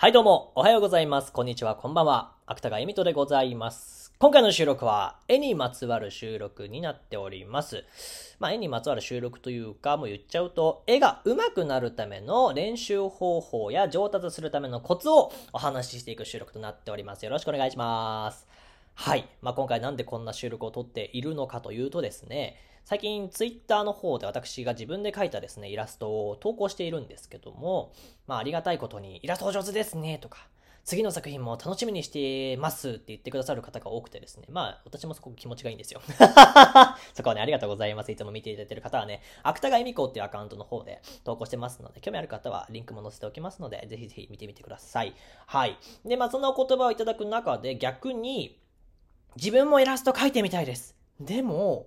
[0.00, 1.32] はいどうも、おはようございます。
[1.32, 2.36] こんにちは、こんばんは。
[2.46, 4.14] 芥川由美とでございます。
[4.20, 7.84] 今回の収録は、絵にまつわる収録になっております。
[8.38, 17.24] まあ、絵にまつわる収録というか、もう言っちゃうと、絵が上手くなるための練習方法や上達するためのコツをお話ししていく収録となっております。
[17.24, 18.46] よろしくお願いします。
[19.00, 19.28] はい。
[19.42, 27.92] まあ、今回なんでこんな収録を撮っているのかというとですね、最近ツイッターの方で私が自分で描いたですね、イラストを投稿しているんですけども、
[28.26, 30.48] まあありがたいことに、イラスト上手ですねとか、
[30.82, 36.00] 次の作品も楽しみにしてますって言ってくださる方が多くてですね、まあ私もすごく気持ちがいいんですよ。
[37.14, 38.10] そこはね、ありがとうございます。
[38.10, 45.14] いつも見ていただいている方はね、芥川恵美子っていうアカウントの方で投稿してますので、興味ある方はリンクも載せておきますので、ぜひぜひ見てみてください。
[45.46, 45.78] はい。
[46.04, 48.58] で、まあそのお言葉をいただく中で逆に、
[49.40, 50.96] 自分もイラスト描いてみたいです。
[51.20, 51.86] でも、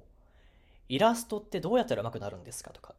[0.88, 2.96] イラストってどうやったら上手くなるんですかとか。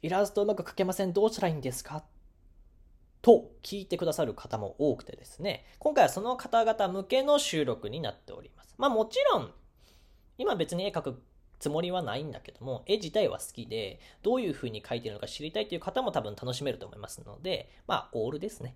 [0.00, 1.12] イラストうまく描けません。
[1.12, 2.04] どうしたらいいんですか？
[3.20, 8.74] と聞いてくださる方も多くてですね、今回はその方々向けの収録になっております。
[8.78, 9.52] まあもちろん、
[10.38, 11.22] 今別に絵描く
[11.58, 18.74] つもりはないんだけども、絵自体は好きで、どういう風に描いてるのか知りたいという方も多分楽しめると思いますので、まあ、オールですね。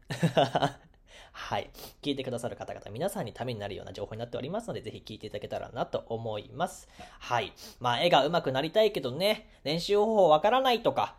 [1.32, 1.70] はい。
[2.02, 6.88] 聞いてくださる方々、皆さんにためになるような情報になっておりますので、ぜひ聞いていただけたらなと思います。
[7.18, 7.52] はい。
[7.78, 11.16] まあ、絵が上手くなりたいけどね、練習方法わからないとか、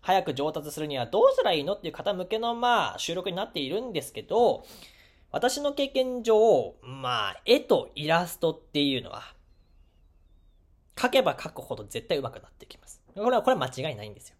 [0.00, 4.64] 早く上達するにはどうしたらいいのっていう方向けの、まあ、収録になっているんですけど、
[5.32, 9.22] 私の経験上、まあ、絵とイラストっていうのは、
[10.94, 13.02] 描けば描くほど絶対上手くなってきます。
[13.14, 14.36] これは、これは間違いないんですよ。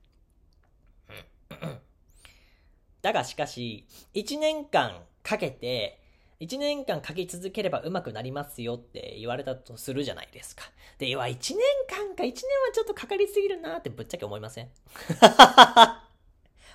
[3.05, 6.01] だがしかし、1年間かけて、
[6.41, 10.65] 1年間書き続ければ上手くなりますよって言われたとするじゃないですか。
[10.97, 12.35] で、いや、1年間か、1年は
[12.73, 14.71] ちょっとかかりすぎるなってぶっちゃけ思いません？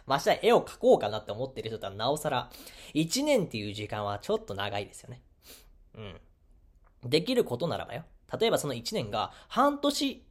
[0.05, 2.51] ましてや絵を描こうかなって思ってる人とはなおさら、
[2.93, 5.23] 1年っていう時間はちょっと長いですよね。
[5.95, 6.01] う
[7.07, 7.09] ん。
[7.09, 8.05] できることならばよ。
[8.39, 10.23] 例えばその1年が半年、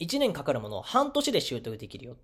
[0.00, 2.16] 1年かかるものを半年で習得できるよっ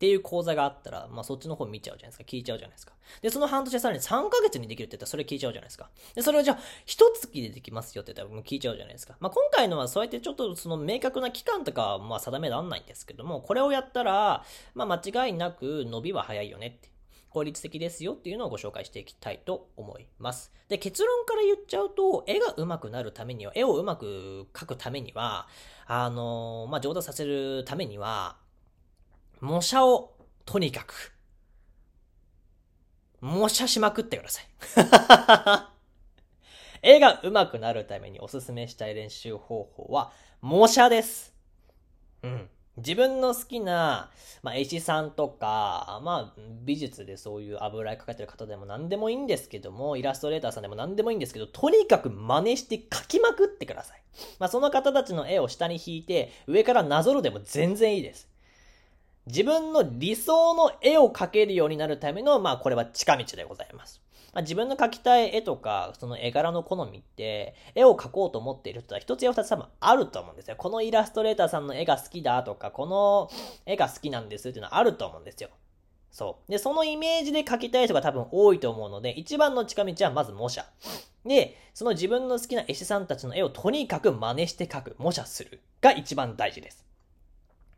[0.00, 2.24] っていう講座があったら、まあそっちの方見ちゃうじゃないですか。
[2.24, 2.94] 聞いちゃうじゃないですか。
[3.20, 5.90] で、その半年でさらに3ヶ月にできるって言ったらそれ聞いちゃうじゃないですか。
[6.14, 9.16] で、それをじゃあ、一月でできますよって言ったらもう聞いちゃうじゃないですか。
[9.20, 16.88] まあ今回のはそうやってちょっとその明確な期間とかはまあ定めらんないんですけども、これをやったら、まあ間違いなく伸びは早いよねって。
[17.28, 20.50] 効率的ですよっていうのをご紹介していきたいと思います。
[20.68, 25.46] で、結論から言っちゃうと、絵が上手くなるためには、絵を上手く描くためには、
[25.86, 28.36] あのまあ、上達させるためには、
[29.40, 30.14] 模写を
[30.44, 31.12] とにかく、
[33.20, 34.46] 模写しまくってください。
[36.82, 41.34] 絵が上手くなるためにおすすめしたい練習方法は、模写です。
[42.22, 42.50] うん。
[42.76, 44.10] 自分の好きな、
[44.42, 54.02] まあ、絵師さんとか、まあ、美術でそういう油絵描かれてる方でも何でもいいんですけども、イラストレーターさんでも何でもいいんですけど、とにかく真似して描きまくってください。
[54.38, 58.29] まあ、その方たちの絵を下に引いて、上からなぞるでも全然いいです。
[59.26, 64.00] 自分の理想の絵を描けるようになるための、まあ、これは近道でございます。
[64.32, 70.56] まあ、自分の描きたい絵とか、その絵柄の好みって、絵を描こうと思っている人は一つや二つ多分あると思うんですよ。
[70.56, 73.30] このイラストレーターさんの絵が好きだとか、この
[73.66, 75.50] 絵が好きなんですっていうのはあると思うんですよ。
[76.12, 76.50] そう。
[76.50, 80.64] で、そのイメージで描きたい人が多分多いと思うので、一番の近道はまず模写。
[81.24, 86.84] で、その自分の好きな絵師さんたちの絵をとにかく真似して描く、模写するが一番大事です。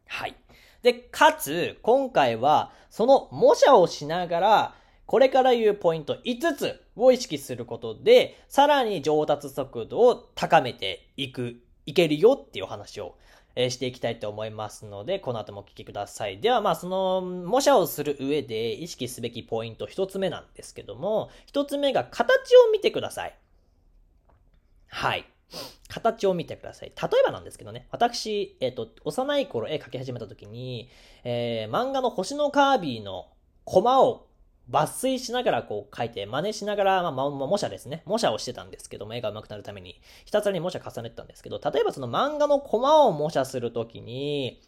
[0.07, 0.35] はい。
[0.82, 4.75] で、かつ、今回は、その模写をしながら、
[5.06, 11.56] これから言うポイント5つを意識することで、さらに上達速度を高めていく、
[11.87, 13.16] いけるよっていうお話を、
[13.54, 16.41] えーしていきたいと思いますので、この後もお聞きください。
[16.41, 23.38] では、まあ、その、模写をする上で意識すべきポイント1つ目なんですけども、1つ目が形を見てください。
[24.88, 25.26] はい。
[25.93, 26.93] 形を見てください。
[27.01, 30.89] 例えばなんですけどね、私、えっ、と、幼い頃絵描き始めた時に、
[31.23, 33.29] えー漫画の星のカービィの
[33.65, 34.27] コマを
[34.71, 38.03] 抜粋しながらこう描いて、真似しながら、まあ、まま模写ですね。
[38.06, 44.62] 模写をしてたんですけども、絵が上手くなるために、ひたすらに模写重ねてたんですけど、例えばその漫画のコマを模写するときに、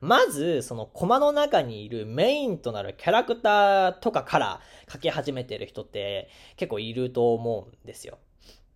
[0.00, 8.18] まず、そのコマの中にいるメインとなるキャラクターとかから描き始めてる人って結構いると思うんですよ。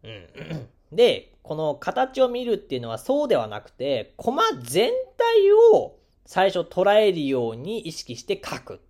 [0.03, 0.69] うん。
[0.93, 5.97] で、この形を見るっていうのはそうではなくて、コマ全体を
[6.27, 8.81] 最初捉えるように意識して描く。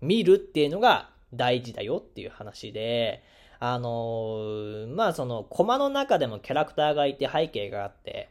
[0.00, 3.22] 見るっていうのが大事だよっていう話で、
[3.58, 8.28] あのーまあその、コマの中でもキャラクターがいて背景があって、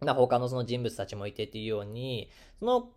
[0.00, 2.30] まあ他のその人物たちもいてっていうように、
[2.60, 2.90] その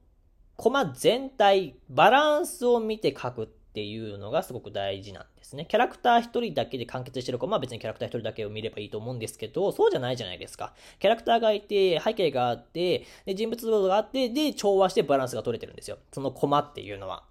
[0.55, 5.65] コマ全体、バランスを見て描くっっていうのがすごく大事なんですね。
[5.65, 10.75] キャラクター一人だけで完結してる子、まあ別にキャラクター一人だけを見ればいいと思うんですけど、そうじゃないじゃないですか。
[10.99, 15.97] キャラクターがいて、背景があって、で、人物像があって、で、調和してバランスが取れてるんですよ。
[16.11, 17.23] そのコマっていうのは。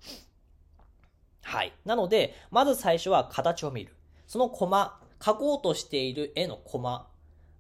[1.43, 1.73] はい。
[1.85, 3.95] なので、まず最初は形を見る。
[4.27, 7.07] そのコマ、描こうとしている絵のコマ。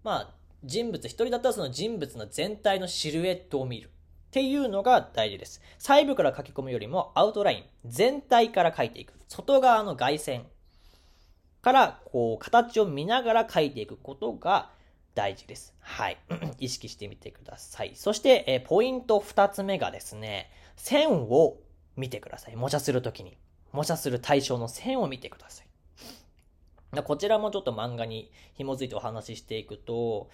[0.03, 3.91] まあ、人物、一人だったらその人物の全体のシルエットを見る。
[4.33, 5.61] っていうのが大事です。
[5.77, 9.13] 細部から書き込むよりもアウトライン、全体から書いていく。
[9.29, 10.47] 外側の外線
[11.61, 14.71] からこう形を見ながら書いていくことが
[15.15, 15.75] 大事です。
[15.81, 16.17] はい。
[16.59, 17.93] 意識してみてください。
[17.95, 21.59] そして、えポイント二つ目がですね、線を
[21.97, 22.57] 見てください。
[22.57, 23.37] 模写するときに。
[23.71, 25.67] 模写する対象の線を見てください。
[27.05, 30.31] こちらもちょっと漫画に紐づいてお話ししていくと、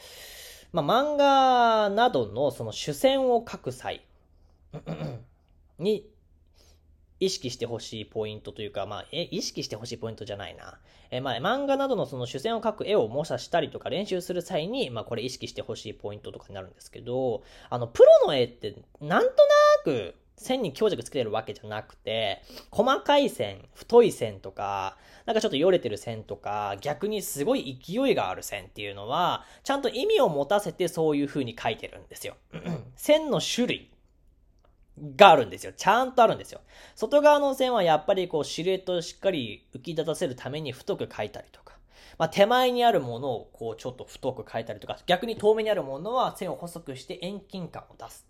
[0.73, 4.03] まあ、漫画などのその主戦を書く際
[5.79, 6.09] に
[7.21, 10.79] 意識してほしいポイントというか、まあ、え、意識してほしいポイントじゃないな。
[11.11, 19.35] え、まあ、漫画などのその主戦を書く絵を模写したりとか練習する際に、まあ、これ意識してほしいポイントとかになるんですけど、あの、プロの絵って、なんとな
[19.85, 24.97] く、線に強弱つけてるわけじゃなくて、細かい線、太い線とか、
[25.27, 32.37] なんかちょっとよれてる線とか、逆にすごい勢いがある線っていうのは、ちゃんと意味を持たせてそういう風に書いてるんですよ。
[32.97, 33.91] 線の種類
[35.17, 35.73] があるんですよ。
[35.77, 36.61] ちゃんとあるんですよ。
[36.95, 41.75] 外側の線はやっぱりこうシルエットをしっかり浮き立たせるために太く書いたりとか、
[42.19, 48.27] まあ、手前にあるものをこうちょっと太く書いたりとか、逆に遠目にあるものは線を細くして遠近感を出す。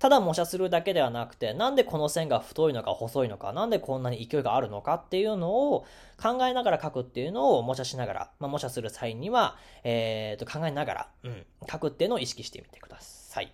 [0.00, 5.84] ただ模写するだけではなくて、なんでこの線が太いのか細いのか、なんでこんなに勢いがあるのかっていうのを
[6.20, 13.52] 考えながら書くっていうのを模写しながら、まあ、模写する際には、えー、と考えながら、うん、書くっていうのを意識してみてください。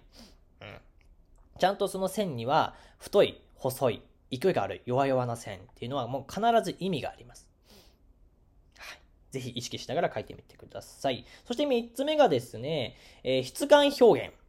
[0.60, 0.78] うん。
[1.58, 7.48] ちゃんとその線には、太い、細い、勢いがある、弱々な線っていうのはもう必ず意味があります。
[8.78, 8.98] はい。
[9.32, 11.26] ぜひ意識しながら書いてみてください。
[11.44, 12.94] そして三つ目がですね、
[13.24, 14.45] えー、質感表現。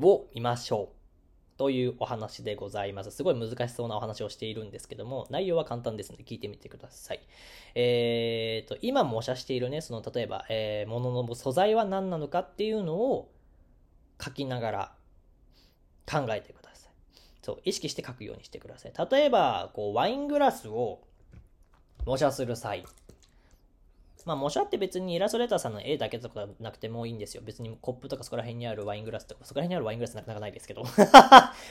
[0.00, 1.04] を見ましょう。
[1.56, 3.10] というお話でございます。
[3.12, 7.20] すごい難しそうなお話をしているんですけども、内容は簡単ですので聞いてみてください。
[7.76, 13.30] えっ、ー、と、今模写しているね、その例えば、えー、物の素材は何なのかっていうのを
[14.20, 14.92] 書きながら
[16.10, 16.92] 考えてください。
[17.42, 18.92] そう、意識して書くようにしてください。
[19.10, 21.02] 例えば、こう、ワイングラスを
[22.04, 22.84] 模写する際、
[24.24, 27.42] まあ、模写って別にイラストレーターさんの絵だけとかなくてもいいんですよ。
[27.44, 30.84] 別にコップとかそこら辺にあるワイングラスとか、そこら辺にあるワイングラスなかなかないですけど。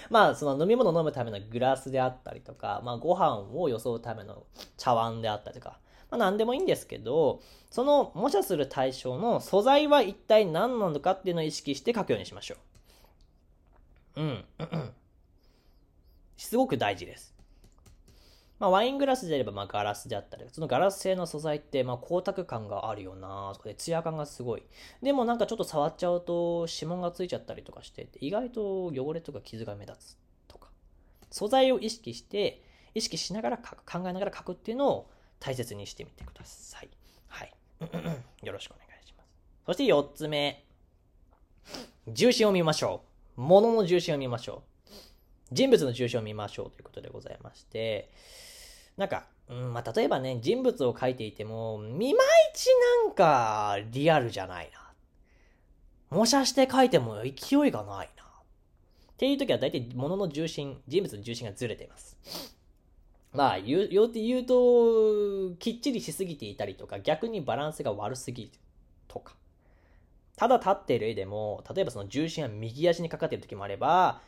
[0.09, 4.43] まあ、その飲み物飲むためのグラスであったりとか、まあ、ご飯をよそうための
[4.77, 5.79] 茶碗であったりとか、
[6.11, 7.41] まあ、何でもいいんですけど、
[7.71, 12.55] その模写する対象の素材は一体何なのかっていうのを意識して書くようにしましょ
[14.17, 14.21] う。
[14.21, 14.45] うん。
[16.37, 17.32] すごく大事です。
[18.63, 24.63] まあ、ワイングラスであれば、まあ、ガラスであったり、そのガラス製の素材って、まあ、光沢感があるよなとかで、ツヤ感がすごい。
[25.01, 30.17] でもなんかちょっと触っちゃうと、指紋がついちゃったりとかしてて、意外と汚れとか傷が目立つ
[30.47, 30.69] とか。
[31.29, 32.63] 素材を意識して、
[32.95, 35.09] 意識しながら書く、考えながら書くっていうのを
[35.41, 36.89] 大切にしてみてください。
[37.27, 37.53] はい。
[38.43, 39.29] よろしくお願いします。
[39.65, 40.63] そして4つ目。
[42.07, 43.01] 重心を見ましょ
[43.37, 43.41] う。
[43.41, 44.73] 物の重心を見ましょう。
[45.53, 48.09] 人物の重心を見ましょうということでございまして、
[48.97, 52.67] なんか、うん、まあ、例えばね、人物を描いていても、見まいち
[53.05, 54.83] なんか、リアルじゃないな。
[56.09, 58.23] 模写して描いても勢いがないな。
[58.23, 62.17] っていう時は大体物の重心、人物の重心がずれています。
[63.31, 68.51] まあ、言う、言うて言うと、きっちりしすぎていたりとか、逆にバランスが悪すぎる
[69.07, 69.35] とか。
[70.35, 74.21] ただ立っている絵でも、例えばその重心が右足にかかっている時もあれば、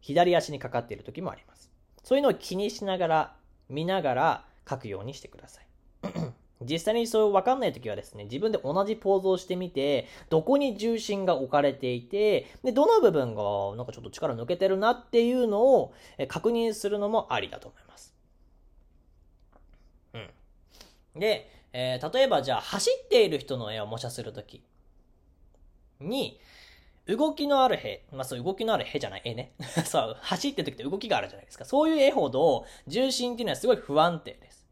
[0.00, 1.70] 左足にかかっている時もあります。
[2.02, 3.36] そういうのを気にしながら
[3.68, 5.66] 見ながら書くようにしてください。
[6.62, 13.42] 実際にそうわかんない時はですね、自分で同じポーズをしてみて、どこに重心が置かれていて、で、どの部分が
[13.76, 15.92] なんかちょっと力抜けてるなっていうのを
[16.28, 18.14] 確認するのもありだと思います。
[20.14, 20.30] うん。
[21.20, 24.62] で、えー、例えばじゃあ走っている人の絵を模写するとき
[26.00, 26.40] に、
[27.08, 29.52] 動きのある絵、まあそう動きのある絵じゃない、絵ね。
[29.86, 31.64] そう、走ってる時って動きがあるじゃないですか。
[31.64, 34.66] そういう絵ほど重心っていうのはすごい不安定です。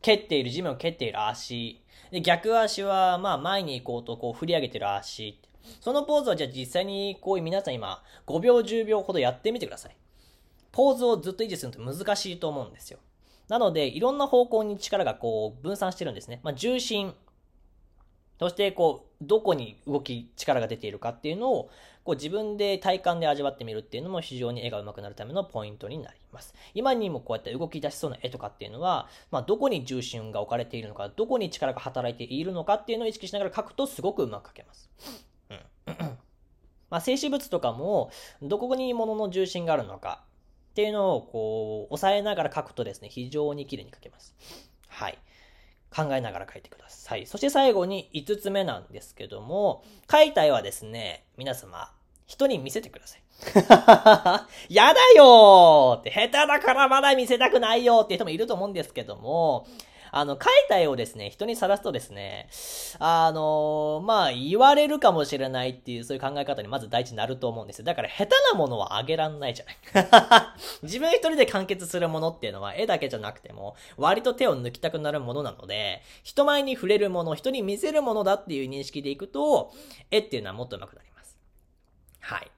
[0.00, 1.80] 蹴っている、地面を蹴っている足。
[2.10, 5.38] で、逆足は、まあ前に行こうとこう振り上げてる足。
[5.80, 9.96] そのポーズはじゃあ実際にこう皆さん今5秒10秒ほどやってみてください。
[10.72, 12.98] ポーズをずっと維持するのって難しいと思うんですよ。
[13.48, 16.40] なので、いろんな方向に力がこう分散してるんですね。
[16.42, 17.14] まあ重心。
[18.42, 21.70] そして、こう、どこに動き、力が出ているかっていうのを、
[22.02, 26.52] こう自分で体感で味わってみるっていうのも非常に絵が上手くなるためのポイントになります。
[26.74, 34.90] 今にもこうやって動き出しそうな絵とかっていうのは、まあ、どこに重心が置かれているのか、どこに力が働いているのかっていうのを意識しながら描くとすごくうまく描けます。
[35.50, 35.58] うん。
[36.90, 38.10] まあ、静止物とかも、
[38.42, 40.24] どこに物の重心があるのか
[40.72, 44.34] っていうのをこう、押さえながら描くとですね、非常に綺麗に描けます。
[44.88, 45.18] はい。
[45.94, 47.26] 考えながら書いてください。
[47.26, 51.92] そして最後に5つ目なんですけども、書いた絵はですね、皆様、
[52.26, 53.22] 人に見せてください。
[54.74, 59.66] やだよーって、下手だからまだ見せたくないよって人もいると思うんですけども、
[60.14, 62.46] あの、描いた絵をですね、人にさらすとですね、
[62.98, 67.86] あの、まあ、言われるかもしれないっていう、そういう考え方にまず第一になると思うんですよ。
[67.86, 69.76] だから、下手なものはあげらんないじゃない。
[70.84, 79.72] 自分一人で完結するものっていうのは、絵だけじゃなくても、割と手を抜きたくなるものなので、人前に触れるもの、人に見せるものだっていう認識でいくと、
[80.10, 81.38] 絵っていうのはもっと上手くなります。
[82.20, 82.50] はい。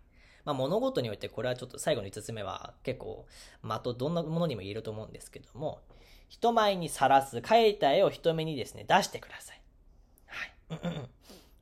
[0.45, 3.27] まあ、物事において、これはちょっと最後の5つ目は結構、
[3.63, 5.79] まとどんなものにも言えると思うんですけども、
[6.29, 9.61] 人前にさらす、描いた絵を人目にですね、出してください。
[10.27, 11.09] はい。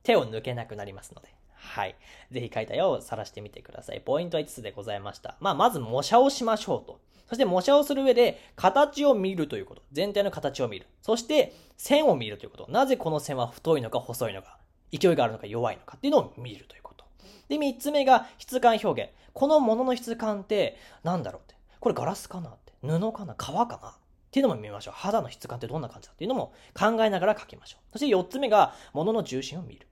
[0.03, 1.33] 手を抜けなくなりますので。
[1.55, 1.95] はい。
[2.31, 4.01] ぜひ描いた絵を晒してみてください。
[4.01, 5.37] ポイントは5つでございました。
[5.39, 6.99] まあ、まず模写をしましょうと。
[7.27, 9.81] そして模写をする上で、形を見るということ。
[9.91, 10.87] 全体の形を見る。
[11.01, 12.67] そして、線を見るということ。
[12.69, 14.59] なぜこの線は太いのか細いのか、
[14.91, 17.05] 勢いがあるのか弱いのかっていうのを見るということ。
[17.47, 19.11] で、3つ目が質感表現。
[19.33, 21.55] このものの質感って、何だろうって。
[21.79, 22.73] これガラスかなって。
[22.81, 23.95] 布かな革かな
[24.33, 24.95] っていうのも見ましょう。
[24.97, 27.99] 肌の質感ってどんな感じだっていうのも考えながら描きましょう。
[27.99, 29.87] そして4つ目が、物の重心を見る。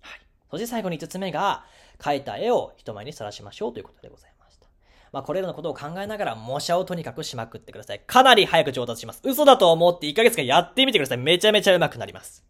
[0.00, 0.20] はい。
[0.48, 1.64] そして最後に5つ目が、
[1.98, 4.68] 描いた絵を人前にさらしましょうということでございました。
[5.10, 8.00] まあ、これらのことを考えながら、模写をとにかくしまくってください。
[8.06, 9.20] かなり早く上達します。
[9.24, 11.18] 嘘だと思って1ヶ月間やってみてください。
[11.18, 12.44] めちゃめちゃ上手くなります。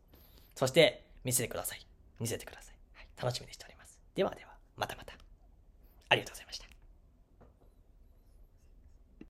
[0.54, 1.86] そして、見せてください。
[2.20, 2.74] 見せてください。
[2.92, 3.06] はい。
[3.16, 3.98] 楽しみにしております。
[4.14, 5.14] ではでは、またまた。
[6.10, 6.65] ありがとうございました。